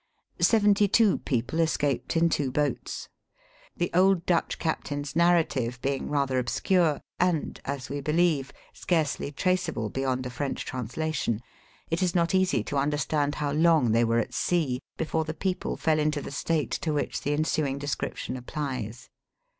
[0.39, 3.07] Seventy two people escaped in two boats.
[3.77, 9.91] The old Dutch cap tain's narrative being rather obscure, and (as we believe) scarcely traceable
[9.91, 11.39] beyond a French translation,
[11.91, 15.35] it is not easy to under stand how long they were at sea, before the
[15.35, 19.07] people fell into the state to which the ensu ing description applies.